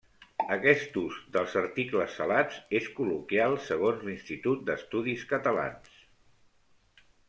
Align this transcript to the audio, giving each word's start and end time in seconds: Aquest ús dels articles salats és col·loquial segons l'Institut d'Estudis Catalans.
Aquest 0.53 0.95
ús 1.01 1.19
dels 1.35 1.53
articles 1.61 2.17
salats 2.21 2.57
és 2.81 2.89
col·loquial 3.01 3.61
segons 3.69 4.09
l'Institut 4.11 4.67
d'Estudis 4.73 5.31
Catalans. 5.37 6.05